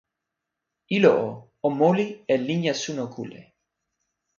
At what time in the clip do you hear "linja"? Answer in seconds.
2.47-2.73